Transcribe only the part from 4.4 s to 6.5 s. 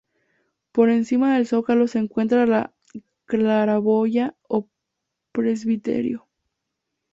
o presbiterio.